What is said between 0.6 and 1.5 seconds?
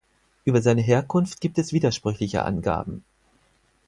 seine Herkunft